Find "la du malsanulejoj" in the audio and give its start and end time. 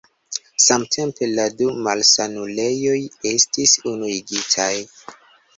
1.39-2.97